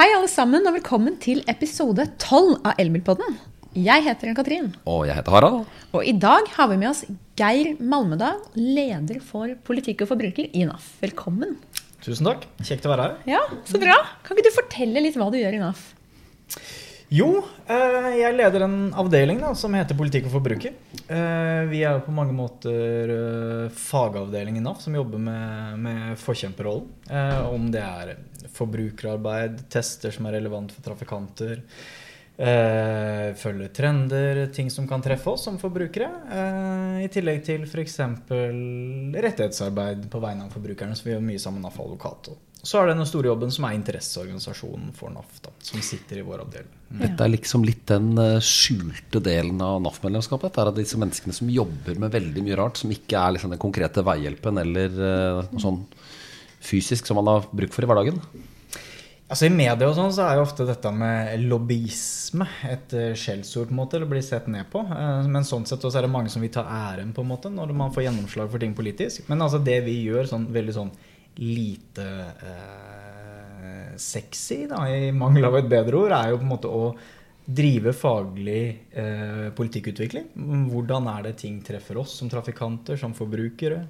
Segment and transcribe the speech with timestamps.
[0.00, 3.34] Hei, alle sammen, og velkommen til episode 12 av Elbilpodden.
[3.76, 5.66] Jeg heter Katrin, Og jeg heter Harald.
[5.92, 7.04] og i dag har vi med oss
[7.36, 10.86] Geir Malmedal, leder for politikk og forbruker i NAF.
[11.02, 11.58] Velkommen.
[12.00, 12.46] Tusen takk.
[12.64, 13.18] Kjekt å være her.
[13.28, 13.98] Ja, så bra.
[14.24, 15.84] Kan ikke du fortelle litt hva du gjør i NAF?
[17.10, 17.26] Jo,
[17.66, 20.76] eh, jeg leder en avdeling da, som heter Politikk og forbruker.
[21.10, 26.86] Eh, Vi er på mange måter fagavdelingen fagavdeling i NAF som jobber med, med forkjemperrollen.
[27.10, 28.12] Eh, Om det er
[28.54, 31.64] forbrukerarbeid, tester som er relevant for trafikanter,
[32.38, 36.12] eh, følge trender, ting som kan treffe oss som forbrukere.
[36.30, 37.98] eh, I tillegg til f.eks.
[39.18, 42.30] rettighetsarbeid på vegne av forbrukerne, som vi gjør mye sammen med NAF Advokat.
[42.62, 46.24] Så er det den store jobben som er interesseorganisasjonen for NAF, da, som sitter i
[46.26, 46.74] vår avdeling.
[47.00, 50.52] Dette er liksom litt den eh, skjulte delen av NAF-medlemskapet.
[50.52, 53.62] Det er disse menneskene som jobber med veldig mye rart, som ikke er liksom den
[53.62, 55.82] konkrete veihjelpen eller eh, noe sånn
[56.60, 58.20] fysisk som man har bruk for i hverdagen.
[59.30, 63.70] Altså I media og sånn så er jo ofte dette med lobbyisme et eh, skjellsord
[63.70, 64.82] på en måte, eller blir sett ned på.
[65.30, 67.72] Men sånn sett også er det mange som vil ta æren på en måte når
[67.72, 69.24] man får gjennomslag for ting politisk.
[69.32, 70.92] Men altså det vi gjør sånn veldig sånn
[71.40, 72.08] lite
[72.46, 76.84] eh, sexy, da, i mangel av et bedre ord, er jo på en måte å
[77.50, 78.62] drive faglig
[78.94, 80.28] eh, politikkutvikling.
[80.70, 83.80] Hvordan er det ting treffer oss som trafikanter, som forbrukere?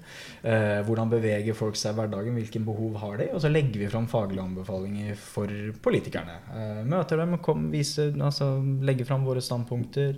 [0.40, 2.38] Eh, hvordan beveger folk seg i hverdagen?
[2.38, 3.28] Hvilke behov har de?
[3.34, 5.52] Og så legger vi fram faglige anbefalinger for
[5.84, 6.38] politikerne.
[6.54, 8.54] Eh, møter dem, kom, viser, altså,
[8.86, 10.16] legger fram våre standpunkter.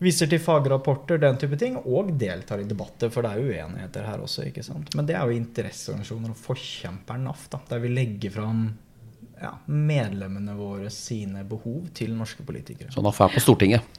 [0.00, 3.10] Viser til fagrapporter, den type ting, og deltar i debatter.
[3.12, 4.46] For det er uenigheter her også.
[4.48, 4.94] ikke sant?
[4.96, 8.62] Men det er jo interesseorganisasjoner og forkjemperen NAF, da, der vi legger fram
[9.40, 12.92] ja, medlemmene våre sine behov til norske politikere.
[12.94, 13.98] Så NAF er på Stortinget.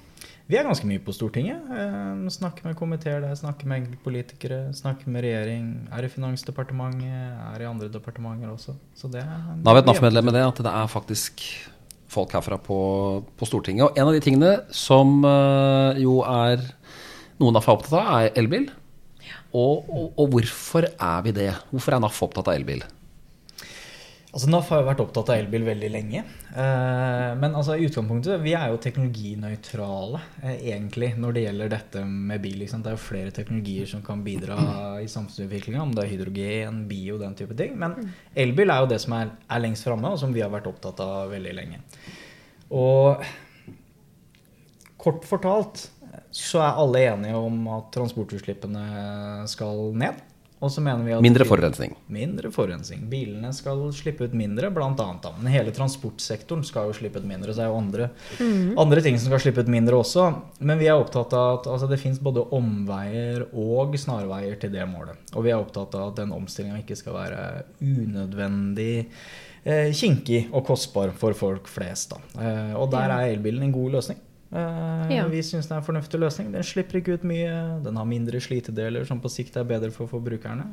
[0.52, 1.70] Vi er ganske mye på Stortinget.
[1.70, 5.68] Eh, snakker med komiteer der, snakker med enkeltpolitikere, snakker med regjering.
[5.94, 7.14] Er i Finansdepartementet,
[7.46, 8.76] er i andre departementer også.
[8.98, 11.46] Så det er Da vet NAF-medlemmet det at det er faktisk
[12.12, 12.78] folk herfra på,
[13.40, 13.88] på Stortinget.
[13.88, 16.64] Og en av de tingene som eh, jo er
[17.42, 18.68] noen NAF er opptatt av, er elbil.
[19.52, 21.52] Og, og, og hvorfor er vi det?
[21.72, 22.84] Hvorfor er NAF opptatt av elbil?
[24.32, 26.22] Altså NAF har jo vært opptatt av elbil veldig lenge.
[26.56, 32.04] Eh, men altså i utgangspunktet, vi er jo teknologinøytrale eh, egentlig når det gjelder dette
[32.08, 32.64] med bil.
[32.64, 34.56] Det er jo flere teknologier som kan bidra
[35.04, 37.76] i samfunnsutviklinga, om det er hydrogen, bio, den type ting.
[37.82, 37.98] Men
[38.32, 41.04] elbil er jo det som er, er lengst framme, og som vi har vært opptatt
[41.04, 41.84] av veldig lenge.
[42.72, 43.20] Og
[45.02, 45.90] kort fortalt
[46.32, 50.24] så er alle enige om at transportutslippene skal ned.
[50.62, 51.96] Og så mener vi at Mindre forurensning.
[52.14, 53.02] Mindre forurensning.
[53.10, 55.26] Bilene skal slippe ut mindre, annet.
[55.40, 57.50] Men hele transportsektoren skal jo slippe ut mindre.
[57.50, 58.10] Så det er jo andre,
[58.84, 60.28] andre ting som skal slippe ut mindre også.
[60.60, 64.86] Men vi er opptatt av at altså, det fins både omveier og snarveier til det
[64.90, 65.18] målet.
[65.34, 67.42] Og vi er opptatt av at den omstillinga ikke skal være
[67.82, 68.96] unødvendig
[69.66, 72.14] eh, kinkig og kostbar for folk flest.
[72.14, 72.22] Da.
[72.38, 74.22] Eh, og der er elbilen en god løsning.
[74.52, 75.26] Eh, Ja.
[75.28, 76.52] Vi syns det er en fornuftig løsning.
[76.52, 77.82] Den slipper ikke ut mye.
[77.84, 80.66] Den har mindre slitedeler, som på sikt er bedre for forbrukerne.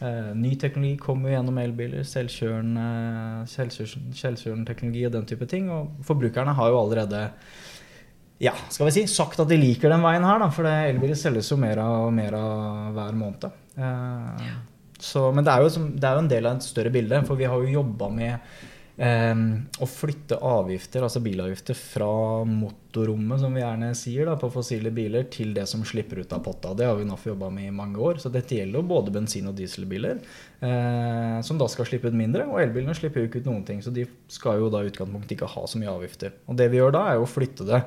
[0.00, 2.04] Eh, ny teknologi kommer gjennom elbiler.
[2.06, 5.70] Selvkjørende, selvkjørende, selvkjørende teknologi og den type ting.
[5.70, 7.30] Og forbrukerne har jo allerede
[8.42, 11.50] ja, skal vi si, sagt at de liker den veien her, da, for elbiler selges
[11.52, 13.46] jo mer av, mer av hver måned.
[13.78, 14.48] Eh,
[14.98, 17.38] så, men det er, jo det er jo en del av et større bilde, for
[17.38, 18.38] vi har jo jobba med
[18.94, 25.26] å flytte avgifter, altså bilavgifter, fra motorrommet, som vi gjerne sier, da, på fossile biler,
[25.34, 26.76] til det som slipper ut av potta.
[26.78, 28.22] Det har vi NAF jobba med i mange år.
[28.22, 30.22] Så dette gjelder jo både bensin- og dieselbiler,
[30.62, 32.46] eh, som da skal slippe ut mindre.
[32.46, 35.36] Og elbilene slipper jo ikke ut noen ting, så de skal jo da i utgangspunktet
[35.38, 36.38] ikke ha så mye avgifter.
[36.46, 37.82] Og det vi gjør da, er jo å flytte det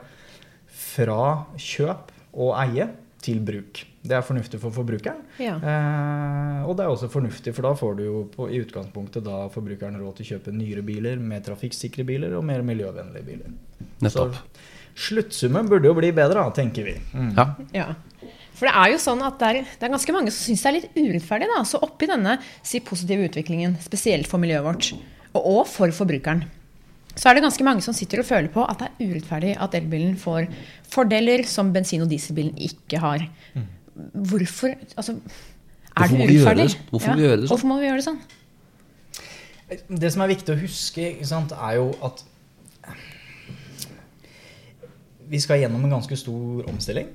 [0.67, 2.91] fra kjøp og eie
[3.23, 3.83] til bruk.
[4.07, 5.19] Det er fornuftig for forbrukeren.
[5.41, 5.57] Ja.
[5.57, 9.45] Eh, og det er også fornuftig, for da får du jo på, i utgangspunktet da
[9.53, 13.55] forbrukeren råd til å kjøpe nyere biler, mer trafikksikre biler og mer miljøvennlige biler.
[14.05, 14.37] Nettopp.
[14.37, 16.95] Så sluttsummen burde jo bli bedre, da, tenker vi.
[17.13, 17.33] Mm.
[17.37, 17.47] Ja.
[17.75, 17.87] Ja.
[18.57, 20.69] For det er jo sånn at det er, det er ganske mange som syns det
[20.69, 21.49] er litt urettferdig.
[21.51, 24.89] da, Så oppi denne si, positive utviklingen, spesielt for miljøet vårt,
[25.35, 26.47] og, og for forbrukeren,
[27.17, 29.73] så er det ganske mange som sitter og føler på at det er urettferdig at
[29.79, 30.47] elbilen får
[30.93, 33.25] fordeler som bensin- og dieselbilen ikke har.
[34.13, 35.17] Hvorfor altså,
[35.97, 36.67] Er Hvorfor det urettferdig?
[36.69, 37.47] det- hvorfor gjøre det sånn?
[37.49, 38.19] Hvorfor må vi gjøre det sånn?
[39.99, 42.23] Det som er viktig å huske, ikke sant, er jo at
[45.27, 47.07] vi skal gjennom en ganske stor omstilling.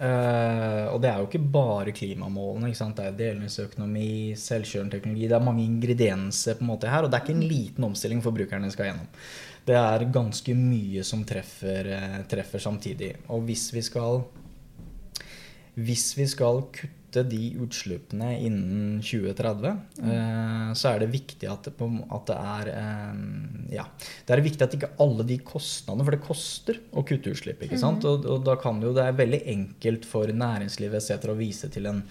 [0.00, 2.70] Eh, og det er jo ikke bare klimamålene.
[2.72, 2.88] Ikke?
[2.96, 5.28] Det er delingsøkonomi, selvkjørende teknologi.
[5.28, 8.24] Det er mange ingredienser på en måte her, og det er ikke en liten omstilling
[8.24, 9.08] forbrukerne skal gjennom.
[9.68, 13.12] Det er ganske mye som treffer, eh, treffer samtidig.
[13.28, 14.24] Og hvis vi skal
[15.80, 20.74] hvis vi skal kutte kutte de utslippene innen 2030, mm.
[20.74, 21.74] så er det viktig at det,
[22.10, 23.84] at det er eh, Ja.
[24.26, 27.78] Det er viktig at ikke alle de kostnadene For det koster å kutte utslipp, ikke
[27.78, 28.04] sant?
[28.04, 31.30] Og, og da kan jo Det er veldig enkelt for næringslivet etc.
[31.30, 32.02] å vise til en,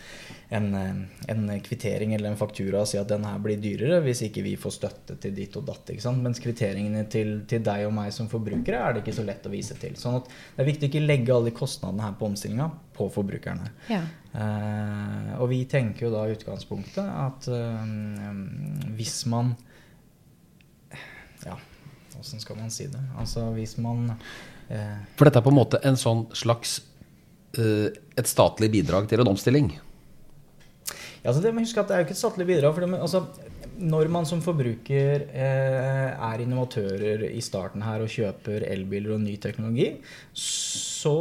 [0.56, 1.02] en, eh,
[1.32, 4.56] en kvittering eller en faktura og si at den her blir dyrere hvis ikke vi
[4.60, 5.92] får støtte til ditt og datt.
[5.92, 6.24] ikke sant?
[6.24, 9.54] Mens kvitteringene til, til deg og meg som forbrukere er det ikke så lett å
[9.54, 9.96] vise til.
[10.00, 13.08] Sånn at det er viktig å ikke legge alle de kostnadene her på omstillinga på
[13.14, 13.72] forbrukerne.
[13.92, 14.04] Ja.
[14.30, 17.94] Eh, og vi tenker jo da i utgangspunktet at eh,
[18.94, 19.56] hvis man
[21.48, 21.56] Ja,
[22.20, 23.02] åssen skal man si det?
[23.18, 24.12] Altså hvis man
[24.70, 26.78] eh, For dette er på en måte en sånn slags
[27.58, 29.72] eh, et statlig bidrag til en omstilling.
[31.24, 32.76] Ja, altså det må huske at det er jo ikke et statlig bidrag.
[32.76, 33.26] For det, altså,
[33.80, 39.38] når man som forbruker eh, er innovatører i starten her og kjøper elbiler og ny
[39.42, 39.88] teknologi,
[40.36, 41.16] så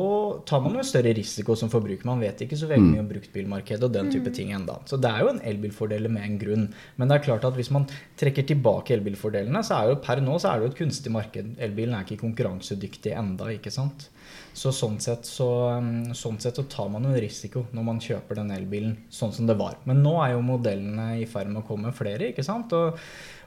[0.48, 2.06] tar man jo større risiko som forbruker.
[2.08, 4.80] Man vet ikke så veldig mye om bruktbilmarkedet og den type ting enda.
[4.90, 6.68] Så det er jo en elbilfordel med en grunn.
[6.98, 7.86] Men det er klart at hvis man
[8.18, 11.54] trekker tilbake elbilfordelene, så er jo per nå så er det jo et kunstig marked.
[11.62, 14.10] Elbilen er ikke konkurransedyktig enda, ikke sant.
[14.58, 18.40] Så sånn sett så, um, sånn sett så tar man en risiko når man kjøper
[18.40, 19.76] den elbilen sånn som det var.
[19.86, 22.74] Men nå er jo modellene i ferd med å komme flere, ikke sant.
[22.74, 22.98] Og,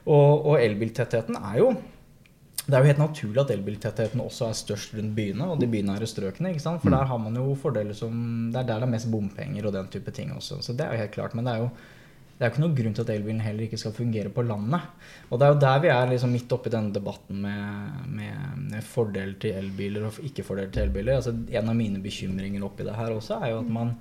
[0.06, 1.74] og, og elbiltettheten er jo
[2.62, 6.06] det er jo helt naturlig at elbiltettheten også er størst rundt byene og de bynære
[6.06, 6.52] strøkene.
[6.52, 6.78] ikke sant?
[6.84, 8.12] For der har man jo fordeler som
[8.54, 10.60] Det er der det er mest bompenger og den type ting også.
[10.62, 11.34] Så det er jo helt klart.
[11.34, 11.72] Men det er jo
[12.42, 14.86] det er jo ikke noen grunn til at elbilen heller ikke skal fungere på landet.
[15.30, 18.88] Og det er jo der vi er liksom midt oppi denne debatten med, med, fordeler
[18.88, 21.20] fordel til elbiler og ikke fordel til elbiler.
[21.20, 23.94] Altså En av mine bekymringer oppi det her også er jo at man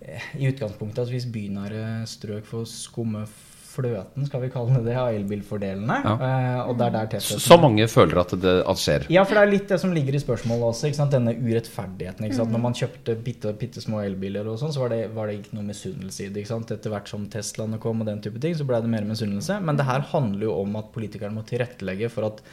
[0.00, 3.24] eh, i utgangspunktet at hvis bynære strøk får skumme
[3.70, 5.98] fløten, skal vi kalle det av elbilfordelene.
[6.04, 6.14] Ja.
[6.26, 9.06] eh, og det er der Så, så mange føler at det at skjer.
[9.12, 10.90] ja, for det er litt det som ligger i spørsmålet også.
[11.10, 12.26] Denne urettferdigheten.
[12.34, 12.52] Sant?
[12.52, 15.56] Når man kjøpte bitte, bitte små elbiler, og sånn, så var det, var det ikke
[15.58, 16.44] noe misunnelse i det.
[16.50, 19.60] Etter hvert som Teslaene kom, og den type ting, så ble det mer misunnelse.
[19.64, 22.44] Men det her handler jo om at politikerne må tilrettelegge for at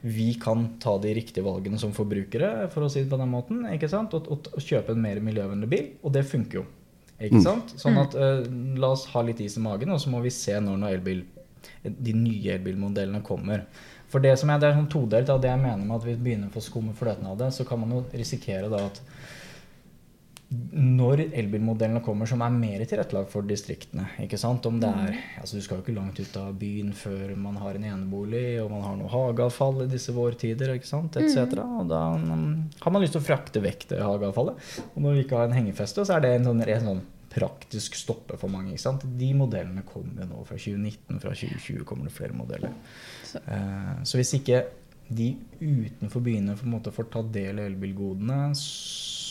[0.00, 3.66] vi kan ta de riktige valgene som forbrukere, for å si det på den måten.
[3.74, 4.14] ikke sant?
[4.16, 5.88] Og, og, og kjøpe en mer miljøvennlig bil.
[6.04, 6.66] Og det funker jo.
[7.20, 7.74] Ikke sant?
[7.80, 8.42] Sånn at uh,
[8.80, 11.24] La oss ha litt is i magen, og så må vi se når, når elbil,
[11.84, 13.66] de nye elbilmodellene kommer.
[14.10, 16.16] For Det som er, det er sånn todelt av det jeg mener med at vi
[16.18, 19.02] begynner å få skumme fløten av det, så kan man jo risikere da at
[20.50, 24.64] når elbilmodellene kommer som er mer tilrettelagt for distriktene ikke sant?
[24.66, 27.78] Om det er, altså Du skal jo ikke langt ut av byen før man har
[27.78, 31.54] en enebolig, og man har noe hageavfall i disse vårtider, ikke sant, etc.
[31.62, 32.50] Og da mm,
[32.82, 34.66] har man lyst til å frakte vekk det hageavfallet.
[34.96, 37.94] Og når vi ikke har en hengefeste, så er det en sånn, en sånn praktisk
[37.94, 38.72] stoppe for mange.
[38.74, 39.06] ikke sant?
[39.22, 42.74] De modellene kommer jo nå fra 2019, fra 2020 kommer det flere modeller.
[43.22, 43.38] Så,
[44.02, 44.64] så hvis ikke
[45.14, 45.32] de
[45.62, 49.28] utenfor byene på en måte får ta del i elbilgodene s-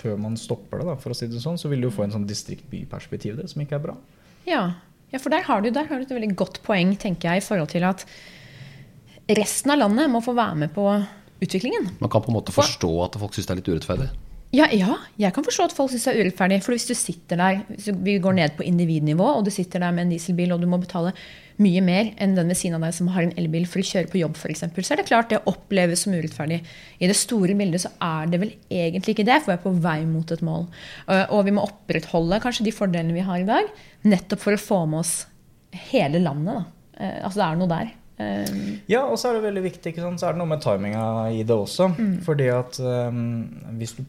[0.00, 2.14] før man stopper det, da, for å si det sånn, så vil du få en
[2.16, 3.96] sånn distrikt-by-perspektiv der som ikke er bra.
[4.48, 4.62] Ja.
[5.12, 7.46] ja, for der har, du, der har du et veldig godt poeng, tenker jeg, i
[7.46, 8.06] forhold til at
[9.30, 10.86] resten av landet må få være med på
[11.40, 11.92] utviklingen.
[12.00, 14.10] Man kan på en måte forstå at folk syns det er litt urettferdig.
[14.50, 16.56] Ja, ja, jeg kan forstå at folk syns det er urettferdig.
[16.64, 17.60] For hvis du sitter der,
[18.02, 20.80] vi går ned på individnivå, og du sitter der med en dieselbil, og du må
[20.82, 21.12] betale
[21.60, 24.10] mye mer enn den ved siden av deg som har en elbil for å kjøre
[24.10, 26.58] på jobb, f.eks., så er det klart det oppleves som urettferdig.
[26.98, 29.74] I det store bildet så er det vel egentlig ikke det, for vi er på
[29.86, 30.66] vei mot et mål.
[31.06, 33.70] Og og vi må opprettholde kanskje de fordelene vi har i dag,
[34.08, 35.14] nettopp for å få med oss
[35.92, 36.58] hele landet.
[36.58, 36.64] Da.
[36.98, 37.92] Eh, Altså det er noe der.
[38.18, 38.54] Eh,
[38.90, 41.54] Ja, og så er det veldig viktig, så er det noe med timinga i det
[41.54, 41.92] også.
[42.26, 44.02] Fordi at um, hvis du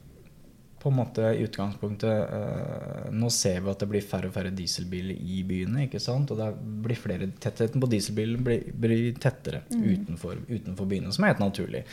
[0.81, 4.53] på en måte i utgangspunktet eh, Nå ser vi at det blir færre og færre
[4.55, 5.85] dieselbiler i byene.
[5.85, 6.31] ikke sant?
[6.33, 6.49] Og det
[6.85, 11.83] blir flere, tettheten på dieselbilen blir, blir tettere utenfor, utenfor byene, som er helt naturlig.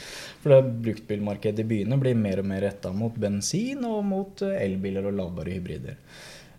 [0.42, 4.56] For det bruktbilmarkedet i byene blir mer og mer retta mot bensin og mot eh,
[4.64, 6.00] elbiler og ladbare hybrider.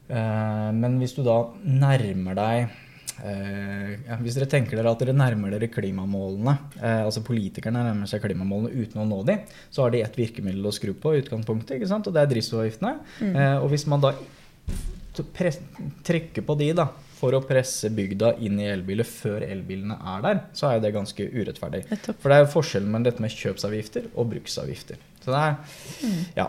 [0.09, 2.77] Eh, men hvis du da nærmer deg
[4.23, 8.71] hvis dere tenker dere at dere nærmer dere klimamålene, eh, altså politikerne nærmer seg klimamålene
[8.75, 12.13] uten å nå dem, så har de ett virkemiddel å skru på i utgangspunktet, og
[12.15, 12.95] det er drivstoffavgiftene.
[13.33, 14.13] Eh, og hvis man da
[16.05, 16.87] trekker på de da,
[17.19, 20.95] for å presse bygda inn i elbiler før elbilene er der, så er jo det
[20.95, 21.81] ganske urettferdig.
[22.07, 25.01] For det er jo forskjellen mellom dette med kjøpsavgifter og bruksavgifter.
[25.19, 26.47] Så det er, ja,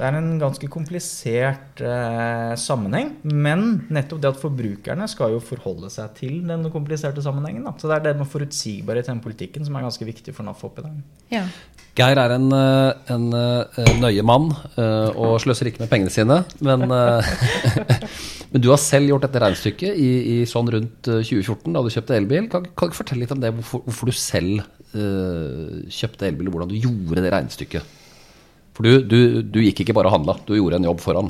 [0.00, 5.90] det er en ganske komplisert eh, sammenheng, men nettopp det at forbrukerne skal jo forholde
[5.92, 7.66] seg til den kompliserte sammenhengen.
[7.68, 7.74] Da.
[7.76, 10.64] Så det er det med forutsigbarhet i den politikken som er ganske viktig for NAF
[10.70, 10.96] oppi der.
[11.36, 11.44] ja.
[11.98, 14.46] Geir er en, eh, en eh, nøye mann
[14.78, 16.38] eh, og sløser ikke med pengene sine.
[16.64, 16.86] Men,
[18.54, 21.92] men du har selv gjort dette regnestykket i, i sånn rundt eh, 2014, da du
[21.92, 22.48] kjøpte elbil.
[22.52, 24.62] Kan, kan du fortelle litt om det, hvorfor, hvorfor du selv
[24.94, 27.96] uh, kjøpte elbil, og hvordan du gjorde det regnestykket?
[28.80, 31.26] For du, du, du gikk ikke bare og handla, du gjorde en jobb foran.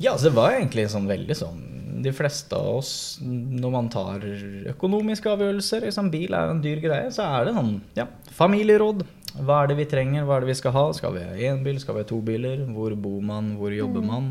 [0.00, 1.60] Ja, altså det var egentlig sånn veldig sånn
[2.04, 2.90] De fleste av oss,
[3.24, 4.24] når man tar
[4.72, 8.04] økonomiske avgjørelser liksom Bil er jo en dyr greie, så er det sånn ja,
[8.36, 9.04] familieråd.
[9.36, 10.84] Hva er det vi trenger, hva er det vi skal ha?
[10.96, 12.64] Skal vi ha én bil, skal vi ha to biler?
[12.72, 14.30] Hvor bor man, hvor jobber man?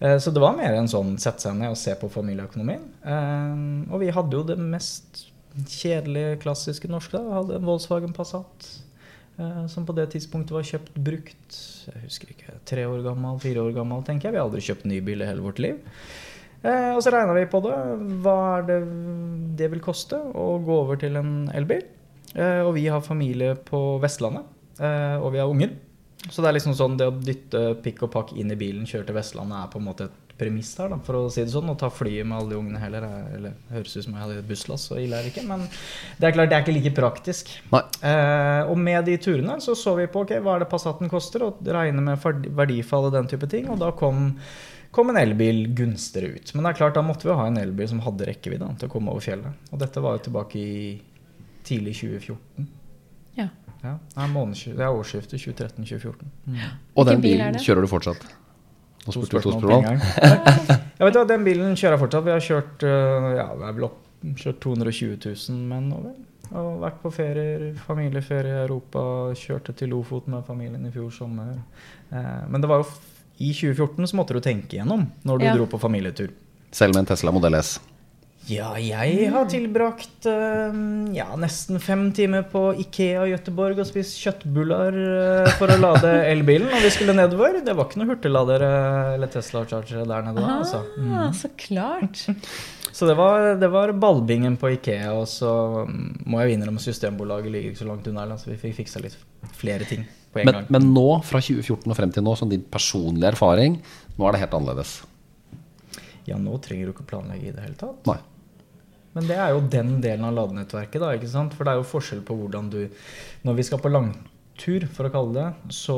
[0.00, 2.84] Eh, Så det var mer en sånn sette seg ned og se på familieøkonomien.
[3.04, 5.26] Eh, Og vi hadde jo det mest
[5.68, 7.16] kjedelige, klassiske norske.
[7.20, 7.40] da.
[7.40, 8.68] Hadde en Volkswagen Passat
[9.72, 11.60] som på det tidspunktet var kjøpt brukt.
[11.86, 14.36] Jeg husker ikke, tre år gammel, fire år gammel, tenker jeg.
[14.36, 15.78] Vi har aldri kjøpt ny bil i hele vårt liv.
[16.60, 17.76] Eh, og så regna vi på det.
[18.24, 18.78] Hva er det
[19.60, 21.86] det vil koste å gå over til en elbil?
[22.34, 24.44] Eh, og vi har familie på Vestlandet,
[24.78, 25.72] eh, og vi har unger.
[26.28, 29.08] Så det er liksom sånn det å dytte pikk og pakk inn i bilen, kjøre
[29.08, 31.68] til Vestlandet, er på en måte et premiss her, da, for å si det sånn.
[31.70, 34.38] Å ta flyet med alle de ungene heller, er- eller høres ut som jeg hadde
[34.40, 35.44] et busslass, så ille er det ikke.
[35.46, 37.52] Men det er klart, det er ikke like praktisk.
[37.74, 37.82] Nei.
[38.02, 41.44] Eh, og med de turene så så vi på ok, hva er det Passaten koster,
[41.46, 42.18] og regne med
[42.56, 43.68] verdifall og den type ting.
[43.70, 44.34] Og da kom,
[44.90, 46.54] kom en elbil gunstigere ut.
[46.54, 48.92] Men det er klart, da måtte vi ha en elbil som hadde rekkevidde til å
[48.92, 49.52] komme over fjellet.
[49.70, 51.00] Og dette var jo tilbake i
[51.68, 52.66] tidlig 2014.
[53.36, 53.48] Ja.
[53.82, 56.26] Ja, det er, er årsskiftet 2013-2014.
[56.46, 56.56] Mm.
[57.00, 58.26] Og den bilen kjører du fortsatt?
[59.06, 60.00] Nå spurte du to spørsmål.
[61.00, 62.26] Ja, vet du Den bilen kjører jeg fortsatt.
[62.26, 63.46] Vi har kjørt øh, ja,
[63.86, 64.00] opp,
[64.36, 66.12] kjørt 220 000 menn over.
[66.50, 69.00] Og vært på ferier, familieferie i Europa.
[69.38, 71.54] Kjørte til Lofoten med familien i fjor sommer.
[72.12, 72.98] Eh, men det var jo f
[73.40, 75.54] i 2014 så måtte du tenke igjennom når du Ja.
[75.56, 76.28] dro på familietur.
[76.70, 77.78] Selv med en Tesla Modell S.
[78.48, 80.78] Ja, jeg har tilbrakt øh,
[81.14, 86.10] ja, nesten fem timer på Ikea i Gøteborg og spist kjøttbullar øh, for å lade
[86.32, 87.60] elbilen når vi skulle nedover.
[87.66, 88.70] Det var ikke noe hurtigladere
[89.14, 90.82] eller Tesla Charger der nede da, altså.
[90.96, 91.12] Mm.
[91.20, 92.24] Ah, så klart.
[92.90, 95.50] Så det var, det var ballbingen på Ikea, og så
[95.86, 99.14] mm, må jeg innrømme Systembolaget ligger ikke så langt unna, så vi fikk fiksa litt
[99.56, 100.02] flere ting
[100.34, 100.66] på en Men, gang.
[100.74, 103.78] men nå, fra 2014 og frem til nå, som din personlige erfaring,
[104.18, 104.96] nå er det helt annerledes.
[106.26, 108.02] Ja, nå trenger du ikke planlegge i det hele tatt.
[108.10, 108.18] Nei.
[109.16, 111.54] Men det er jo den delen av ladenettverket, da, ikke sant?
[111.56, 112.82] For det er jo forskjell på hvordan du
[113.46, 115.96] Når vi skal på langtur, for å kalle det, så,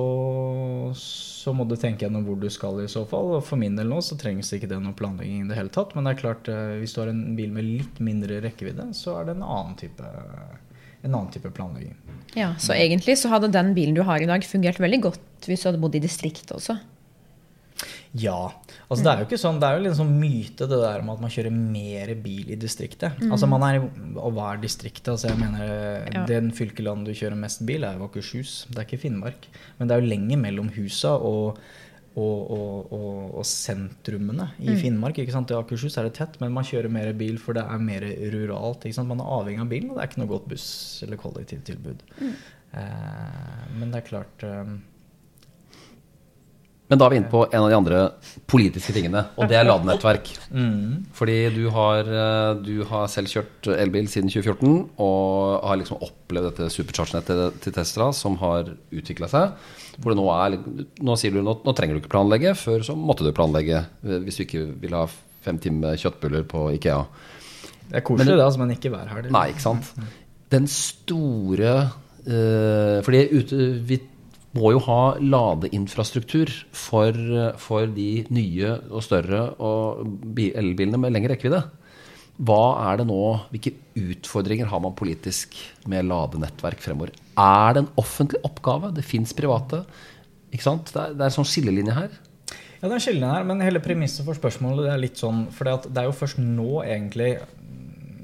[0.97, 3.35] så må du tenke gjennom hvor du skal i så fall.
[3.37, 5.97] Og for min del nå så trengs ikke det noe planlegging i det hele tatt.
[5.97, 9.19] Men det er klart, eh, hvis du har en bil med litt mindre rekkevidde, så
[9.19, 10.15] er det en annen type,
[11.03, 11.99] en annen type planlegging.
[12.39, 15.65] Ja, Så egentlig så hadde den bilen du har i dag, fungert veldig godt hvis
[15.65, 16.79] du hadde bodd i distriktet også.
[18.15, 18.53] Ja.
[18.91, 21.21] altså Det er jo ikke sånn, det er jo sånn myte det der om at
[21.23, 23.17] man kjører mer bil i distriktet.
[23.33, 23.79] Altså man er,
[24.21, 25.09] Og hva er distriktet?
[25.15, 26.27] altså jeg mener Ja.
[26.29, 28.67] Den fylkelandet du kjører mest bil, er jo Akershus.
[28.69, 29.49] Det er ikke Finnmark.
[29.79, 31.59] Men det er jo lenger mellom husa og,
[32.15, 35.17] og, og, og, sentrumene i Finnmark.
[35.17, 35.51] ikke sant?
[35.51, 38.05] I Akershus er det tett, men man kjører mer bil for det er mer
[38.35, 38.85] ruralt.
[38.85, 39.09] ikke sant?
[39.09, 42.05] Man er avhengig av bilen, og det er ikke noe godt buss- eller kollektivtilbud.
[42.75, 44.77] Eh, men det er klart eh,
[46.93, 47.99] Men da er vi inne på en av de andre
[48.53, 50.27] politiske tingene, og det er ladenettverk.
[50.53, 51.07] mm.
[51.17, 56.51] Fordi du har, eh, du har selv kjørt elbil siden 2014 og har liksom opplevd
[56.51, 59.57] dette supercharge-nettet til Tesla som har utvikla seg.
[59.97, 60.59] Hvor det nå er
[61.01, 64.21] Nå sier du nå, nå trenger du ikke planlegge, før så måtte du planlegge eh,
[64.27, 65.07] hvis du ikke vil ha
[65.43, 67.01] fem timer kjøttbuller på Ikea.
[67.89, 69.33] Det er koselig, det, altså, men ikke hver helg.
[69.33, 69.95] Nei, ikke sant.
[70.53, 71.89] Den store
[72.23, 73.97] Uh, Fordi ute, vi
[74.57, 77.17] må jo ha ladeinfrastruktur for,
[77.61, 79.47] for de nye og større
[80.53, 81.63] elbilene med lengre rekkevidde.
[82.43, 83.21] Hva er det nå,
[83.53, 85.57] Hvilke utfordringer har man politisk
[85.89, 87.13] med ladenettverk fremover?
[87.39, 88.93] Er det en offentlig oppgave?
[88.97, 89.83] Det fins private.
[90.53, 90.93] Ikke sant?
[90.93, 92.15] Det er, det er en sånn skillelinje her.
[92.83, 95.69] Ja, det er en skillelinje her, men hele premisset for spørsmålet er litt sånn For
[95.69, 97.37] det er jo først nå egentlig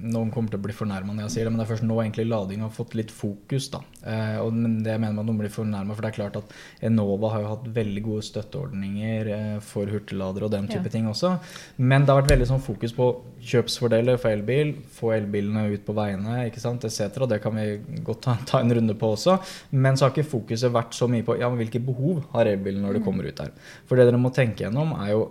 [0.03, 1.97] Noen kommer til å bli fornærma når jeg sier det, men det er først nå
[2.03, 3.69] egentlig lading har fått litt fokus.
[3.73, 3.81] da.
[4.07, 6.37] Eh, og, men det jeg mener med at noen blir fornærma, for det er klart
[6.39, 6.55] at
[6.87, 10.95] Enova har jo hatt veldig gode støtteordninger eh, for hurtigladere og den type Ja.
[10.95, 11.35] ting også.
[11.79, 13.09] Men det har vært veldig sånn fokus på
[13.49, 17.27] kjøpsfordeler for elbil, få elbilene ut på veiene ikke sant, etc.
[17.31, 19.39] Det kan vi godt ta, ta en runde på også.
[19.73, 22.83] Men så har ikke fokuset vært så mye på ja, men hvilke behov har elbilen
[22.87, 23.53] når det kommer ut her.
[23.89, 25.27] For det dere må tenke gjennom, er jo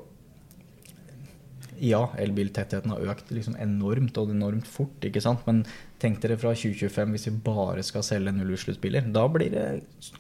[1.83, 4.95] ja, elbiltettheten har økt liksom enormt og enormt fort.
[5.05, 5.43] ikke sant?
[5.47, 5.63] Men
[6.01, 9.11] tenk dere fra 2025 hvis vi bare skal selge nullutslippsbiler.
[9.13, 9.67] Da blir det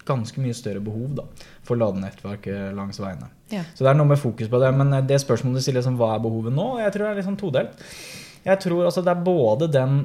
[0.07, 1.27] ganske mye større behov da,
[1.67, 3.31] for ladenettverk eh, langs veiene.
[3.53, 3.63] Ja.
[3.73, 4.71] Så det er noe med fokus på det.
[4.77, 6.69] Men eh, det spørsmålet du stiller, liksom, hva er behovet nå?
[6.83, 7.83] Jeg tror det er sånn todelt.
[8.47, 10.01] Jeg tror altså det er både den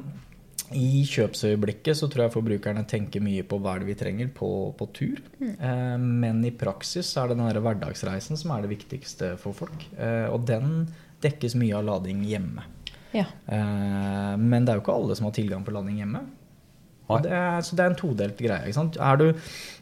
[0.77, 4.87] i kjøpsøyeblikket så tror jeg forbrukerne tenker mye på hva det vi trenger på, på
[4.95, 5.21] tur.
[5.41, 9.87] Eh, men i praksis så er det den hverdagsreisen som er det viktigste for folk.
[9.97, 10.87] Eh, og den
[11.23, 12.65] dekkes mye av lading hjemme.
[13.13, 13.27] Ja.
[13.45, 16.23] Eh, men det er jo ikke alle som har tilgang på lading hjemme.
[17.21, 18.63] Det er, så det er en todelt greie.
[18.63, 18.97] ikke sant?
[18.97, 19.25] Er du,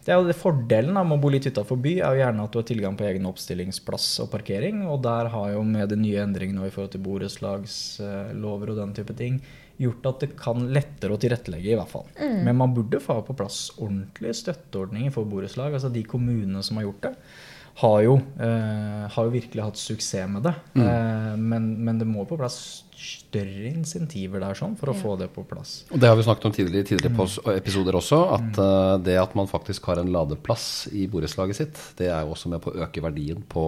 [0.04, 2.52] det er jo det Fordelen med å bo litt utafor by er jo gjerne at
[2.52, 4.82] du har tilgang på egen oppstillingsplass og parkering.
[4.90, 9.16] Og der har jo med de nye endringene i forhold til borettslagslover og den type
[9.20, 9.40] ting
[9.82, 12.10] gjort at det kan lettere å tilrettelegge, i hvert fall.
[12.46, 15.74] Men man burde få på plass ordentlige støtteordninger for borettslag.
[15.78, 17.16] Altså de kommunene som har gjort det,
[17.76, 20.54] har jo, eh, har jo virkelig hatt suksess med det.
[20.76, 25.30] Eh, men, men det må på plass større insentiver der sånn for å få det
[25.34, 25.86] på plass.
[25.90, 29.34] Og det har vi snakket om tidligere, tidligere pos- episoder også, at eh, det at
[29.40, 32.84] man faktisk har en ladeplass i borettslaget sitt, det er jo også med på å
[32.86, 33.66] øke verdien på,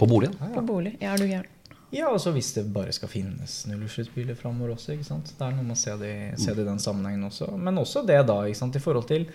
[0.00, 0.34] på boligen.
[0.56, 0.96] På bolig.
[1.00, 1.50] Ja, er du gæren.
[1.92, 4.94] Ja, og så hvis det bare skal finnes nullutslippsbiler framover også.
[4.96, 5.28] ikke sant?
[5.36, 7.50] Det er noe med å se det, se det i den sammenhengen også.
[7.60, 9.26] Men også det da, ikke sant, i forhold til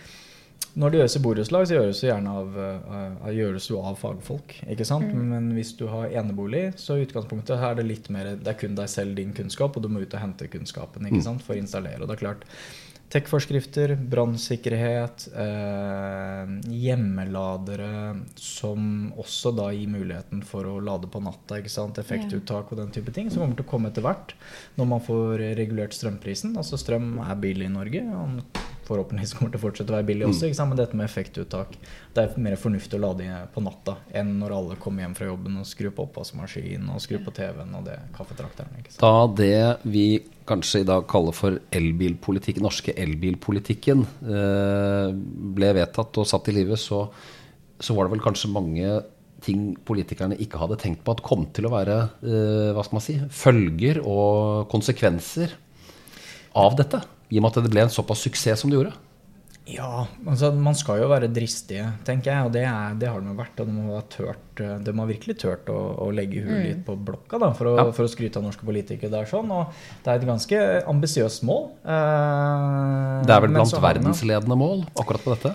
[0.78, 4.60] når det gjøres i borettslag, så gjøres det gjerne av, uh, gjøres jo av fagfolk.
[4.70, 5.10] ikke sant?
[5.10, 8.60] Men hvis du har enebolig, så i utgangspunktet her er det litt mer Det er
[8.60, 11.58] kun deg selv, din kunnskap, og du må ut og hente kunnskapen ikke sant, for
[11.58, 12.04] å installere.
[12.04, 12.46] Og det er klart,
[13.08, 21.62] Tech-forskrifter, brannsikkerhet, eh, hjemmeladere som også da gir muligheten for å lade på natta.
[21.62, 21.98] ikke sant?
[21.98, 23.30] Effektuttak og den type ting.
[23.32, 24.34] Som kommer til å komme etter hvert
[24.76, 26.58] når man får regulert strømprisen.
[26.58, 28.04] Altså Strøm er billig i Norge.
[28.12, 30.52] og Forhåpentligvis kommer til å fortsette å være billig også.
[30.56, 30.72] sant?
[30.72, 31.74] Men dette med effektuttak
[32.16, 35.60] Det er mer fornuftig å lade på natta enn når alle kommer hjem fra jobben
[35.60, 38.88] og skrur på oppvaskmaskinen og skrur på TV-en og det kaffetrakteren.
[39.02, 40.08] Da det vi
[40.48, 45.12] kanskje i dag kaller for elbilpolitikk, norske elbilpolitikken, eh,
[45.58, 47.04] ble vedtatt og satt i livet, så,
[47.80, 48.96] så var det vel kanskje mange
[49.44, 53.06] ting politikerne ikke hadde tenkt på at kom til å være eh, hva skal man
[53.06, 55.54] si, følger og konsekvenser
[56.58, 57.04] av dette.
[57.32, 58.94] I og med at det ble en såpass suksess som det gjorde.
[59.68, 62.46] Ja, altså man skal jo være dristige, tenker jeg.
[62.48, 63.58] Og det, er, det har de jo vært.
[63.60, 67.36] Og de har, tørt, de har virkelig turt å, å legge huet litt på blokka
[67.44, 67.86] da, for, å, Ja.
[67.92, 69.28] for å skryte av norske politikere der.
[69.28, 69.74] sånn, Og
[70.06, 71.66] det er et ganske ambisiøst mål.
[71.84, 75.54] eh, Det er vel blant verdensledende mål akkurat på dette.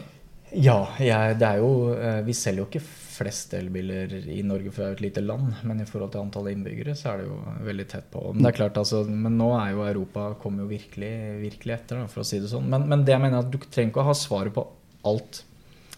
[0.60, 2.84] Ja, jeg, det er jo eh, Vi selger jo ikke
[3.22, 5.52] flest elbiler i Norge, for det er jo et lite land.
[5.68, 7.38] Men i forhold til antallet innbyggere, så er det jo
[7.68, 8.24] veldig tett på.
[8.32, 11.14] Men det er klart, altså, men nå er jo Europa kommer jo virkelig,
[11.46, 12.68] virkelig etter, da, for å si det sånn.
[12.72, 14.66] Men, men det jeg mener er at du trenger ikke å ha svaret på
[15.08, 15.42] alt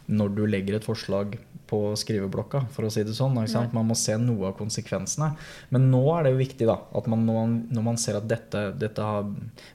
[0.04, 3.38] når du legger et forslag på skriveblokka, for å si det sånn.
[3.72, 5.30] Man må se noe av konsekvensene.
[5.72, 8.28] Men nå er det jo viktig da, at man, når, man, når man ser at
[8.28, 9.24] dette, dette har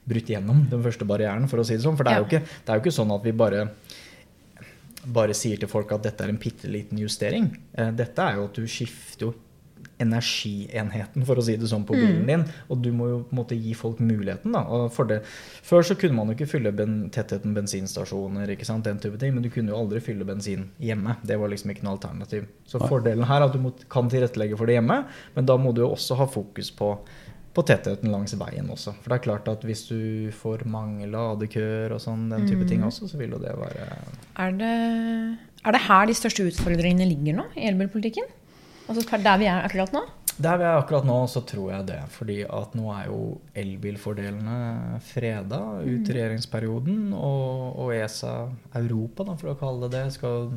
[0.08, 1.98] brutt gjennom den første barrieren, for å si det sånn.
[1.98, 3.66] For det er, jo, ikke, det er jo ikke sånn at vi bare
[5.06, 7.52] bare sier til folk at dette er en bitte liten justering.
[7.72, 9.34] Eh, Dette er jo at du skifter jo
[10.00, 12.44] energienheten, for å si det sånn, på bilen din.
[12.72, 14.52] Og du må jo på en måte gi folk muligheten.
[14.52, 14.62] da.
[14.90, 19.34] Før så kunne man jo ikke fylle ben, tettheten bensinstasjoner, ikke sant, den type ting,
[19.34, 21.16] men du kunne jo aldri fylle bensin hjemme.
[21.22, 22.48] Det var liksom ikke noe alternativ.
[22.64, 25.02] Så fordelen her er at du må, kan tilrettelegge for det hjemme,
[25.36, 26.94] men da må du jo også ha fokus på
[27.50, 28.94] på tettheten langs veien også.
[29.02, 32.84] For det er klart at hvis du får mange ladekøer og sånn, den type ting
[32.86, 33.88] også, så vil jo det være
[34.44, 34.74] Er det,
[35.64, 38.30] er det her de største utfordringene ligger nå i elbilpolitikken?
[38.90, 40.02] Altså der vi er akkurat nå?
[40.40, 41.98] Der vi er akkurat nå, så tror jeg det.
[42.14, 43.20] Fordi at nå er jo
[43.60, 47.10] elbilfordelene freda ut i regjeringsperioden.
[47.12, 48.32] Og, og ESA
[48.80, 50.48] Europa, da, for å kalle det det, skal,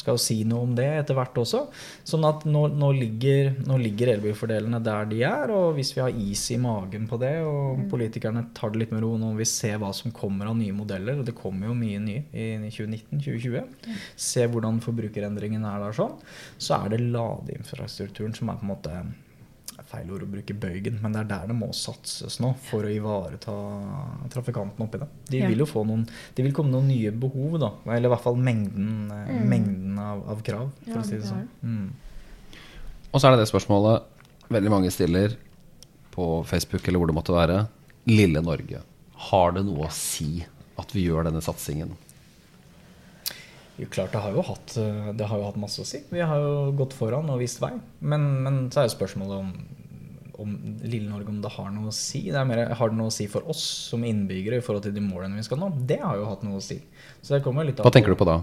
[0.00, 1.60] skal si noe om det etter hvert også.
[2.08, 5.54] Sånn at nå, nå, ligger, nå ligger elbilfordelene der de er.
[5.54, 9.04] Og hvis vi har is i magen på det, og politikerne tar det litt med
[9.06, 12.02] ro nå vi ser hva som kommer av nye modeller, og det kommer jo mye
[12.02, 16.18] nye i 2019-2020, se hvordan forbrukerendringen er der sånn,
[16.58, 18.98] så er det ladeinfrastrukturen som er på en måte
[19.88, 22.92] feil ord å bruke bøygen, men det er der det må satses nå for å
[22.92, 23.54] ivareta
[24.32, 25.08] trafikantene oppi det.
[25.30, 26.04] De vil jo få noen
[26.36, 27.72] Det vil komme noen nye behov, da.
[27.88, 29.40] Eller i hvert fall mengden, mm.
[29.48, 31.48] mengden av, av krav, for Ja, å si det det sånn.
[31.62, 31.88] Mm.
[33.08, 35.36] Og så er det det spørsmålet veldig mange stiller
[36.12, 37.62] på Facebook eller hvor det måtte være.
[38.08, 38.82] Lille Norge.
[39.28, 40.44] Har det noe å si
[40.78, 41.96] at vi gjør denne satsingen?
[43.78, 46.00] Jo, klart, det har, jo hatt, eh, det har jo hatt masse å si.
[46.10, 47.76] Vi har jo gått foran og vist vei.
[48.00, 49.52] Men, men så er jo spørsmålet om,
[50.38, 52.24] om lille Norge om det har noe å si.
[52.30, 54.94] Det er mer, har det noe å si for oss som innbyggere i forhold til
[54.94, 55.72] de målene vi skal nå?
[55.88, 56.78] Det har jo hatt noe å si.
[57.20, 58.42] Så det kommer litt av Hva tenker du på da?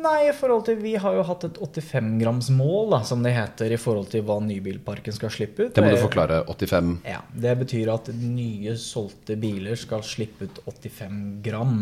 [0.00, 3.80] Nei, i forhold til Vi har jo hatt et 85-gramsmål, da, som det heter, i
[3.80, 5.74] forhold til hva nybilparken skal slippe ut.
[5.74, 6.44] Det må du forklare.
[6.46, 11.76] 85 Ja, Det betyr at nye solgte biler skal slippe ut 85 gram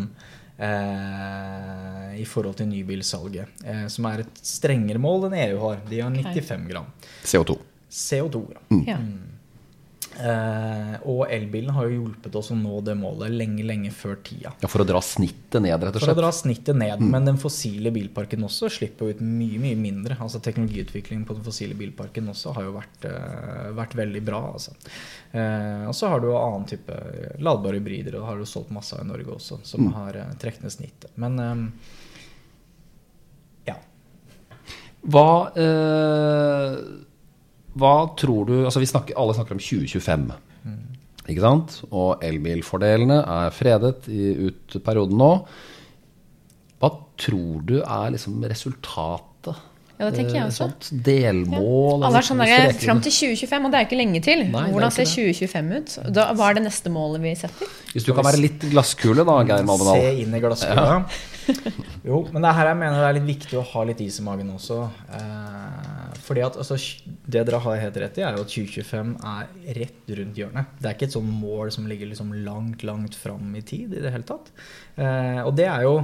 [0.57, 3.61] eh, i forhold til nybilsalget.
[3.65, 5.83] Eh, som er et strengere mål enn EU har.
[5.89, 6.89] De har 95 gram.
[7.29, 7.59] CO2.
[7.91, 8.45] CO2.
[8.53, 8.95] Ja.
[8.95, 9.01] Ja.
[10.19, 14.51] Eh, og elbilen har jo hjulpet oss å nå det målet lenge, lenge før tida.
[14.59, 16.09] Ja, For å dra snittet ned, rett og slett?
[16.09, 20.17] For å dra snittet ned, men den fossile bilparken også slipper ut mye mye mindre.
[20.19, 24.43] Altså Teknologiutviklingen på den fossile bilparken også har jo vært, uh, vært veldig bra.
[24.57, 24.75] Altså.
[25.31, 26.99] Uh, og så har du jo annen type
[27.39, 30.37] ladbare hybrider, og det har du solgt masse av i Norge også, som har eh,
[30.43, 31.13] trukket ned snittet.
[31.21, 31.39] Men
[33.69, 33.77] ja.
[35.07, 36.75] Hva, eh,
[37.79, 40.29] hva tror du Altså, vi snakker, alle snakker om 2025.
[41.29, 41.75] Ikke sant?
[41.93, 45.33] Og elbilfordelene er fredet i, ut perioden nå.
[46.81, 46.89] Hva
[47.21, 49.59] tror du er liksom resultatet?
[49.99, 50.69] Ja, det tenker jeg Eh, også.
[50.69, 52.05] Sånt delmål?
[52.07, 54.45] Alle er sånn eller der, Fram til 2025, og det er jo ikke lenge til.
[54.53, 55.97] Nei, Hvordan ser 2025 ut?
[56.15, 57.73] Da, hva er det neste målet vi setter?
[57.93, 59.99] Hvis du kan være litt glasskule, da, Geir Malmenal.
[59.99, 61.01] Se inn i glasskula.
[62.07, 64.21] Jo, men det er her jeg mener det er litt viktig å ha litt is
[64.23, 64.79] i magen også.
[65.19, 65.98] Eh,
[66.29, 66.77] fordi at altså,
[67.25, 70.79] Det dere har helt rett i, er jo at 2025 er rett rundt hjørnet.
[70.79, 74.03] Det er ikke et sånn mål som ligger liksom langt, langt fram i tid i
[74.05, 74.51] det hele tatt.
[74.97, 75.99] Eh, og det er jo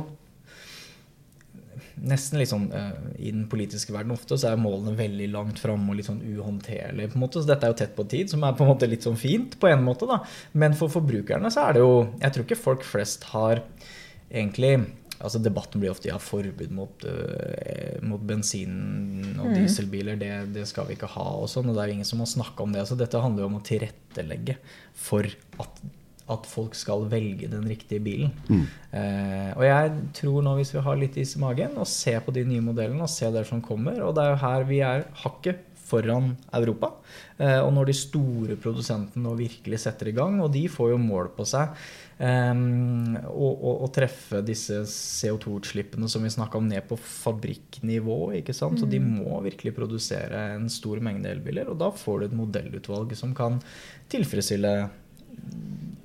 [2.05, 5.93] nesten litt sånn eh, I den politiske verden ofte så er målene veldig langt framme
[5.93, 7.13] og litt sånn uhåndterlige.
[7.13, 8.91] på en måte, Så dette er jo tett på tid, som er på en måte
[8.91, 10.09] litt sånn fint på en måte.
[10.11, 10.21] da.
[10.53, 13.63] Men for forbrukerne så er det jo Jeg tror ikke folk flest har
[14.33, 14.75] egentlig
[15.25, 20.19] altså Debatten blir ofte ja, forbud mot, uh, mot bensin- og dieselbiler.
[20.21, 21.69] Det, det skal vi ikke ha og sånn.
[21.71, 22.87] Og det er jo ingen som må snakke om det.
[22.89, 24.57] Så dette handler jo om å tilrettelegge
[24.95, 25.29] for
[25.63, 25.83] at,
[26.35, 28.33] at folk skal velge den riktige bilen.
[28.95, 32.35] Eh, og jeg tror nå, hvis vi har litt is i magen, og ser på
[32.37, 35.09] de nye modellene og ser det som kommer Og det er jo her vi er
[35.25, 36.93] hakket foran Europa.
[37.39, 41.01] Eh, og når de store produsentene nå virkelig setter i gang, og de får jo
[41.01, 41.75] mål på seg
[42.18, 48.18] um, og, og, og, treffe disse CO2-utslippene som vi snakka om, ned på fabrikknivå.
[48.40, 48.81] ikke sant?
[48.81, 51.70] Så de må virkelig produsere en stor mengde elbiler.
[51.72, 53.61] Og da får du et modellutvalg som kan
[54.12, 54.74] tilfredsstille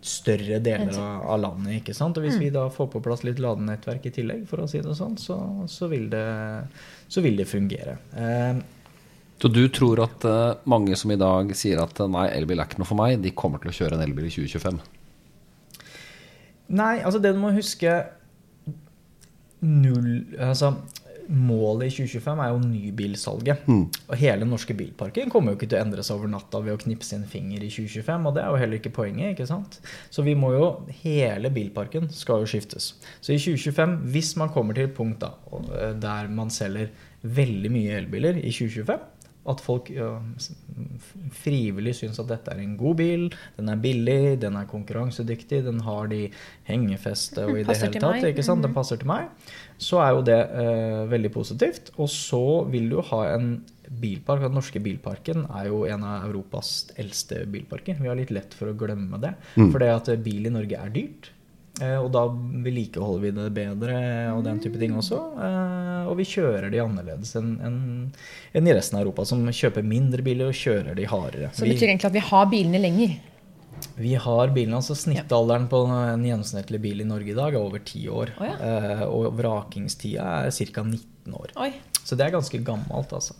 [0.01, 1.79] større deler av, av landet.
[1.81, 2.17] ikke sant?
[2.17, 4.95] Og Hvis vi da får på plass litt ladenettverk i tillegg, for å si det
[4.95, 6.25] sånn, så, så, vil, det,
[7.11, 7.97] så vil det fungere.
[8.15, 8.61] Um,
[9.39, 12.67] Så du tror at eh, mange som i dag sier at eh, nei, elbil er
[12.67, 14.79] ikke noe for meg, de kommer til å kjøre en elbil i 2025?
[16.69, 17.91] Nei, altså det du må huske
[19.65, 20.75] Null Altså
[21.29, 23.67] Målet i 2025 er jo nybilsalget.
[24.09, 26.73] Og hele den norske bilparken kommer jo ikke til å endre seg over natta ved
[26.73, 29.35] å knipse en finger i 2025, og det er jo heller ikke poenget.
[29.35, 29.77] ikke sant?
[30.09, 30.71] Så vi må jo
[31.03, 32.95] Hele bilparken skal jo skiftes.
[33.21, 35.35] Så i 2025, hvis man kommer til et punkt da,
[35.77, 36.89] eh, der man selger
[37.21, 38.97] veldig mye elbiler i 2025
[39.47, 40.11] at folk ja,
[41.39, 43.23] frivillig syns at dette er en god bil,
[43.57, 46.25] den er billig, den er konkurransedyktig, den har de
[46.67, 48.27] hengefeste og i det hele tatt.
[48.29, 48.65] ikke sant?
[48.65, 49.31] Den passer til meg.
[49.79, 51.93] Så er jo det eh, veldig positivt.
[51.97, 53.51] Og så vil du ha en
[53.89, 54.43] bilpark.
[54.45, 57.97] Den norske bilparken er jo en av Europas eldste bilparker.
[58.03, 59.33] Vi har litt lett for å glemme det.
[59.55, 61.31] For det at bil i Norge er dyrt.
[61.81, 62.25] Eh, Og da
[62.65, 63.95] vedlikeholder vi det bedre
[64.35, 65.19] og den type ting også.
[65.39, 67.79] Eh, Og vi kjører de annerledes enn en,
[68.53, 71.51] en i resten av Europa, som kjøper mindre biler og kjører de hardere.
[71.53, 73.17] Så det betyr egentlig at vi har bilene lenger.
[73.95, 77.79] vi har bilen, altså Snittalderen på en gjennomsnittlig bil i Norge i dag er over
[77.79, 78.33] 10 år.
[78.39, 78.55] Oh, ja.
[78.59, 80.83] Eh, Og vrakingstida er ca.
[80.83, 81.53] 19 år.
[81.55, 81.71] Oi.
[82.03, 83.35] Så det er ganske gammelt, altså.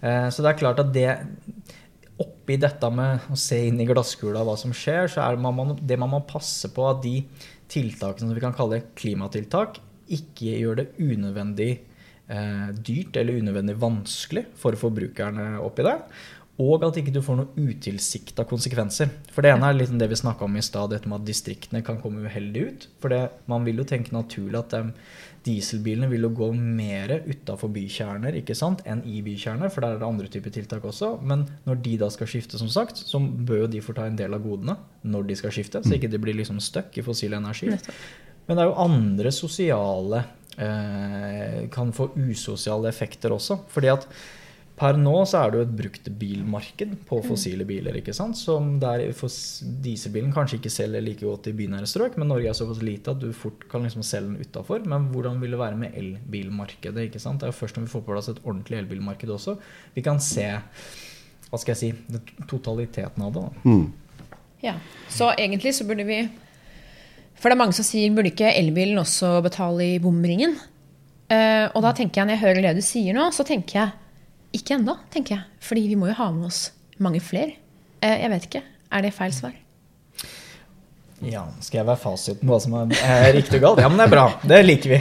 [0.00, 1.08] Så det er klart at det
[2.20, 5.70] Oppi dette med å se inn i glasskula hva som skjer, så er det man,
[5.80, 7.22] det man må passe på at de
[7.70, 9.80] tiltakene som vi kan kalle klimatiltak,
[10.10, 11.70] ikke gjør det unødvendig
[12.30, 15.96] eh, dyrt eller unødvendig vanskelig for forbrukerne oppi det.
[16.60, 19.08] Og at ikke du får noen utilsikta konsekvenser.
[19.32, 21.80] For det ene er litt det vi snakka om i stad, dette med at distriktene
[21.86, 22.86] kan komme uheldig ut.
[23.00, 24.90] For det, man vil jo tenke naturlig at dem,
[25.46, 30.02] dieselbilene vil jo gå mer utafor bykjerner ikke sant, enn i bykjerner, for der er
[30.02, 31.14] det andre typer tiltak også.
[31.24, 34.18] Men når de da skal skifte, som sagt, så bør jo de få ta en
[34.18, 34.76] del av godene
[35.08, 37.72] når de skal skifte, så ikke de blir liksom stuck i fossil energi.
[38.46, 40.24] Men det er jo andre sosiale
[40.58, 43.60] eh, Kan få usosiale effekter også.
[43.70, 44.08] fordi at
[44.80, 47.98] per nå så er det jo et bruktbilmarked på fossile biler.
[48.00, 48.38] ikke sant?
[48.40, 49.02] Som der
[49.84, 53.20] dieselbilen kanskje ikke selger like godt i bynære strøk, men Norge er såpass lite at
[53.20, 54.80] du fort kan liksom selge den utafor.
[54.88, 57.10] Men hvordan vil det være med elbilmarkedet?
[57.10, 57.42] ikke sant?
[57.42, 59.58] Det er jo først når vi får på plass et ordentlig elbilmarked også,
[59.94, 60.48] vi kan se
[61.50, 63.46] hva skal jeg si, totaliteten av det.
[63.66, 63.78] da.
[64.64, 64.76] Ja.
[65.10, 66.22] Så egentlig så burde vi
[67.40, 70.56] For det er mange som sier burde ikke elbilen også betale i bomringen?
[71.30, 74.09] Uh, og da tenker jeg, når jeg hører det du sier nå, så tenker jeg
[74.56, 75.44] ikke ennå, tenker jeg.
[75.62, 77.56] Fordi vi må jo ha med oss mange flere.
[78.02, 78.62] Eh, jeg vet ikke.
[78.90, 79.54] Er det feil svar?
[81.20, 83.80] Ja, skal jeg være fasiten på hva som er, riktig og galt?
[83.82, 84.22] Ja, men det er bra.
[84.40, 85.00] Det liker vi.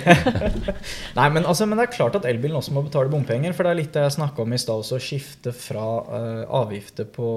[1.19, 3.55] Nei, men, altså, men det er klart at elbilen også må betale bompenger.
[3.55, 6.43] For det er litt det jeg snakka om i stad også, å skifte fra uh,
[6.60, 7.29] avgifter på,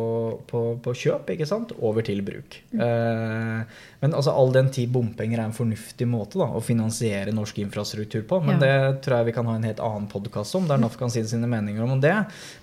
[0.51, 2.59] på, på, kjøp ikke sant, over til bruk.
[2.75, 3.63] Uh,
[4.03, 8.27] men altså, all den tid bompenger er en fornuftig måte da, å finansiere norsk infrastruktur
[8.27, 8.43] på.
[8.43, 8.65] Men ja.
[8.65, 11.23] det tror jeg vi kan ha en helt annen podkast om, der NAF kan si
[11.23, 12.17] sine meninger om det.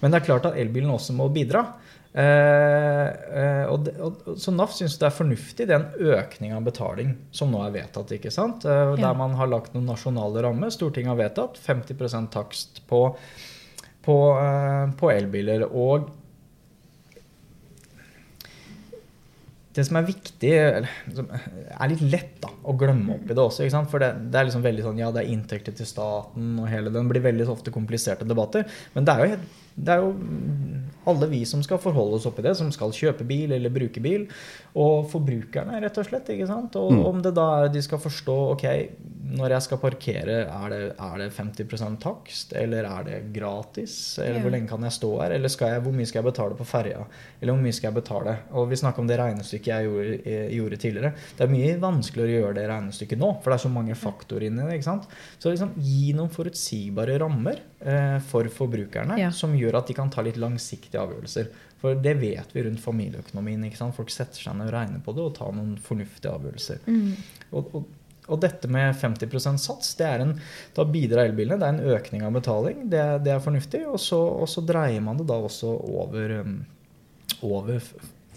[0.04, 1.70] Men det er klart at elbilen også må bidra.
[2.10, 7.52] Eh, og og, og, så NAF syns det er fornuftig den økning av betaling som
[7.54, 8.16] nå er vedtatt.
[8.18, 8.66] ikke sant?
[8.66, 10.74] Eh, der man har lagt noen nasjonale rammer.
[10.74, 13.04] Stortinget har vedtatt 50% takst på,
[14.06, 15.68] på, eh, på elbiler.
[15.70, 16.10] Og
[19.80, 20.52] det som er viktig,
[21.16, 23.70] som er litt lett da, å glemme opp i det også.
[23.90, 26.94] For det, det, er liksom veldig sånn, ja, det er inntekter til staten og hele
[26.94, 28.68] den blir veldig ofte kompliserte debatter.
[28.96, 29.42] Men det er jo
[29.80, 30.10] det er jo
[31.08, 34.26] alle vi som skal forholde oss oppi det, som skal kjøpe bil eller bruke bil.
[34.76, 36.30] Og forbrukerne, rett og slett.
[36.34, 36.76] ikke sant?
[36.80, 37.04] Og mm.
[37.08, 38.66] om det da er de skal forstå ok,
[39.30, 42.54] når jeg skal parkere, er det, er det 50% takst?
[42.58, 43.94] Eller er det gratis?
[44.22, 44.44] Eller ja.
[44.44, 45.36] hvor lenge kan jeg stå her?
[45.36, 47.04] Eller jeg, hvor mye skal jeg betale på ferja?
[47.40, 48.36] Eller hvor mye skal jeg betale?
[48.58, 51.14] Og vi snakka om det regnestykket jeg gjorde, jeg gjorde, tidligere.
[51.38, 54.48] Det er mye vanskeligere å gjøre det regnestykket nå, for det er så mange faktorer
[54.50, 54.80] inni det.
[54.80, 55.10] ikke sant?
[55.38, 59.34] Så liksom gi noen forutsigbare rammer eh, for forbrukerne ja.
[59.36, 61.54] som gjør at de kan ta litt langsiktige avgjørelser.
[61.80, 63.64] For det vet vi rundt familieøkonomien.
[63.70, 63.96] ikke sant?
[63.96, 66.82] Folk setter seg ned og regner på det og tar noen fornuftige avgjørelser.
[66.90, 67.14] Mm.
[67.56, 67.88] Og, og,
[68.30, 70.36] og, dette med 50% sats, det er en,
[70.78, 71.60] da bidrar elbilene.
[71.60, 72.86] Det er en økning av betaling.
[72.92, 73.84] Det, det er fornuftig.
[73.90, 76.56] Og så, og så, dreier man det da også over, um,
[77.46, 77.84] over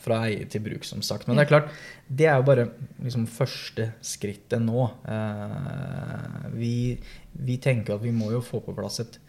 [0.02, 1.28] fra eie til bruk, som sagt.
[1.28, 1.74] Men det er klart,
[2.09, 2.68] det er jo bare
[3.02, 4.88] liksom, første skrittet nå.
[5.07, 6.74] Eh, vi,
[7.46, 9.20] vi tenker at vi må jo få på plass et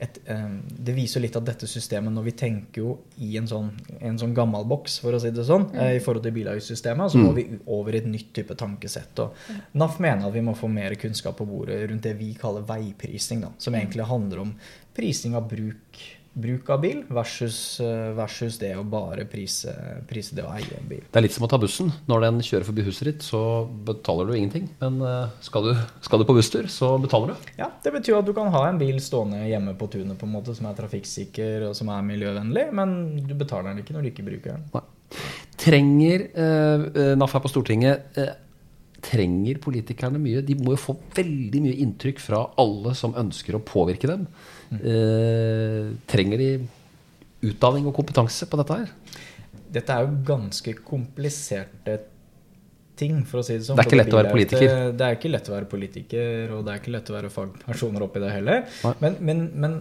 [0.00, 3.68] et, um, det viser litt av dette systemet når vi tenker jo i en sånn,
[4.00, 5.82] en sånn gammel boks, for å si det sånn, mm.
[5.98, 7.12] i forhold til bilavgiftssystemet.
[7.12, 7.36] Så må mm.
[7.36, 7.44] vi
[7.76, 9.12] over i et nytt type tankesett.
[9.20, 9.60] Og mm.
[9.82, 13.44] NAF mener at vi må få mer kunnskap på bordet rundt det vi kaller veiprising,
[13.44, 14.56] da, som egentlig handler om
[14.96, 16.00] prising av bruk
[16.32, 19.72] bruk av bil versus, eh, versus det å bare prise,
[20.08, 21.02] prise, det å eie en bil.
[21.10, 21.90] Det er litt som å ta bussen.
[22.06, 24.68] Når den kjører forbi huset ditt, så betaler du ingenting.
[24.80, 27.50] Men eh, skal du, skal du på busstur, så betaler du.
[27.58, 30.36] Ja, Det betyr at du kan ha en bil stående hjemme på tunet på en
[30.36, 32.94] måte som er trafikksikker og som er miljøvennlig, men
[33.26, 34.68] du betaler den ikke når du ikke bruker den.
[34.76, 34.86] Nei.
[35.60, 38.36] Trenger eh, eh NAF her på Stortinget eh,
[39.02, 40.44] trenger politikerne mye?
[40.44, 44.26] De må jo få veldig mye inntrykk fra alle som ønsker å påvirke dem.
[44.70, 46.50] Eh, trenger de
[47.50, 48.94] utdanning og kompetanse på dette her?
[49.70, 51.98] Dette er jo ganske kompliserte
[53.00, 53.78] ting, for å si det sånn.
[53.78, 54.74] Det er ikke lett å være politiker?
[54.92, 58.04] Det er ikke lett å være politiker, og det er ikke lett å være fagpersoner
[58.06, 58.64] oppi det heller.
[59.02, 59.76] Men, men, men,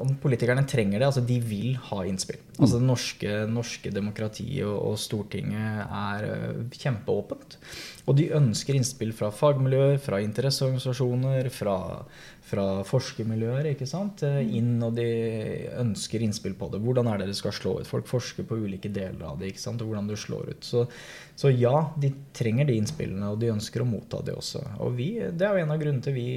[0.00, 2.40] om politikerne trenger det, altså de vil ha innspill.
[2.58, 7.56] Altså Det norske, norske demokratiet og, og, Stortinget er uh, kjempeåpent.
[8.08, 11.78] Og de ønsker innspill fra fagmiljøer, fra interesseorganisasjoner, fra
[12.50, 14.52] fra forskermiljøer ikke sant, eh, mm.
[14.58, 15.06] inn, og de
[15.80, 16.80] ønsker innspill på det.
[16.82, 17.88] Hvordan er det det skal slå ut?
[17.88, 20.66] Folk forsker på ulike deler av det, ikke sant, og hvordan det slår ut.
[20.66, 20.84] Så,
[21.38, 24.64] så ja, de trenger de innspillene, og de ønsker å motta det også.
[24.84, 26.28] Og vi, det er jo en av grunnene til vi,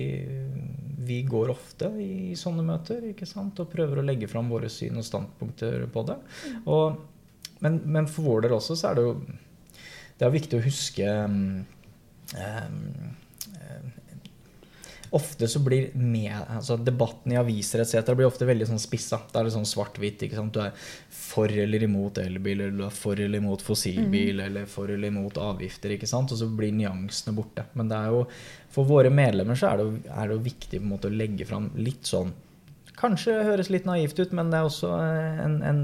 [1.04, 4.98] vi går ofte i sånne møter ikke sant, og prøver å legge fram våre syn
[5.00, 6.18] og standpunkter på det.
[6.66, 7.02] Og,
[7.64, 9.18] men, men, for vår del også så er det jo
[10.14, 11.64] det er viktig å huske um,
[15.14, 18.16] ofte så blir med, altså debatten i aviser etc.
[18.18, 19.20] blir ofte veldig sånn spissa.
[19.30, 20.24] Da er det sånn svart-hvitt.
[20.26, 20.72] Du er
[21.14, 24.46] for eller imot elbil, eller du er for eller imot fossilbil, mm.
[24.48, 25.94] eller for eller imot avgifter.
[25.94, 26.34] ikke sant?
[26.34, 27.68] Og så blir nyansene borte.
[27.78, 28.24] Men det er jo,
[28.74, 31.18] for våre medlemmer så er det, jo, er det jo viktig på en måte å
[31.22, 32.34] legge fram litt sånn
[33.04, 34.90] Kanskje høres litt naivt ut, men det er også
[35.44, 35.82] en, en,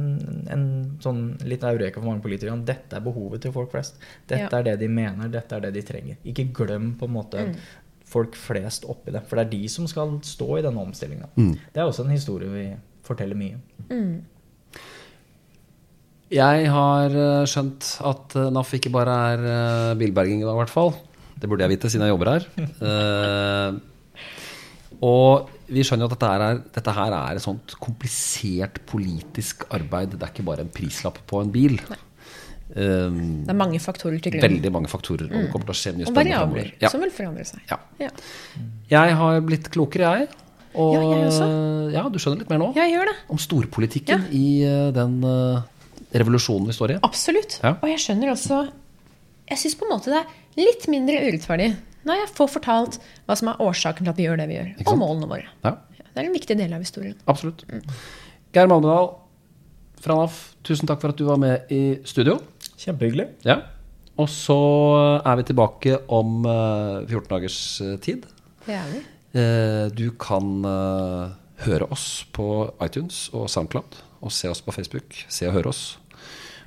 [0.56, 0.64] en
[1.04, 2.56] sånn litt eureka for mange politikere.
[2.64, 4.00] Dette er behovet til folk flest.
[4.30, 4.62] Dette ja.
[4.62, 6.22] er det de mener, dette er det de trenger.
[6.32, 7.54] Ikke glem på en måte mm
[8.10, 9.24] folk flest oppi det.
[9.30, 11.30] For det er de som skal stå i denne omstillinga.
[11.38, 11.54] Mm.
[11.74, 12.66] Det er også en historie vi
[13.06, 13.60] forteller mye.
[13.90, 14.80] Mm.
[16.30, 20.62] Jeg har eh, skjønt at eh, NAF ikke bare er eh, bilberging i dag, i
[20.62, 20.94] hvert fall.
[21.40, 22.44] Det burde jeg vite, siden jeg jobber her.
[22.84, 23.80] uh,
[25.14, 30.16] og vi skjønner jo at dette, er, dette her er et sånt komplisert politisk arbeid.
[30.16, 31.78] Det er ikke bare en prislapp på en bil.
[32.70, 34.46] Um, det er mange faktorer til grunn.
[34.46, 35.26] Veldig mange faktorer.
[35.30, 35.50] Og det mm.
[35.54, 36.12] kommer til å skje mye spennende.
[36.12, 36.92] Og variabler ja.
[36.94, 37.64] som vil forandre seg.
[37.72, 37.80] Ja.
[38.02, 38.12] Ja.
[38.92, 40.46] Jeg har blitt klokere, jeg.
[40.80, 41.50] Og ja, jeg også.
[41.96, 43.16] ja, du skjønner litt mer nå jeg gjør det.
[43.34, 45.64] om storpolitikken i uh, den uh,
[46.14, 47.00] revolusjonen vi står i.
[47.06, 47.58] Absolutt.
[47.72, 48.60] Og jeg skjønner også
[49.50, 51.72] Jeg syns på en måte det er litt mindre urettferdig
[52.10, 54.70] når jeg får fortalt hva som er årsaken til at vi gjør det vi gjør,
[54.90, 55.76] og målene våre.
[56.10, 57.16] Det er en viktig del av historien.
[57.30, 57.62] Absolutt.
[57.70, 57.84] Mm.
[58.56, 59.12] Geir Malmedal
[60.02, 62.40] fra NAF, tusen takk for at du var med i studio.
[62.80, 63.28] Kjempehyggelig.
[63.48, 63.60] Ja.
[64.20, 64.56] Og så
[65.24, 68.26] er vi tilbake om eh, 14 dagers eh, tid.
[68.66, 69.04] Det er vi.
[69.40, 71.30] Eh, Du kan eh,
[71.68, 72.50] høre oss på
[72.84, 75.22] iTunes og SoundCloud, og se oss på Facebook.
[75.32, 75.84] Se og høre oss.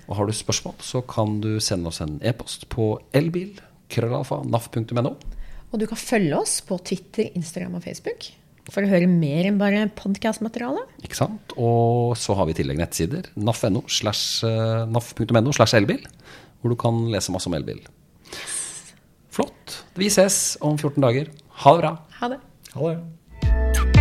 [0.07, 3.59] Og har du spørsmål, så kan du sende oss en e-post på elbil.
[3.93, 5.17] Krøllalfa, naf.no.
[5.73, 8.33] Og du kan følge oss på Twitter, Instagram og Facebook
[8.71, 10.85] for å høre mer enn bare podkastmateriale.
[11.03, 11.55] Ikke sant?
[11.59, 13.33] Og så har vi i tillegg nettsider.
[13.35, 16.05] naf.no slash eh, naf.no slash elbil,
[16.63, 17.83] hvor du kan lese masse om elbil.
[19.33, 19.81] Flott.
[19.99, 21.33] Vi ses om 14 dager.
[21.65, 21.97] Ha det bra.
[22.21, 22.45] Ha det.
[22.77, 23.92] Ha det.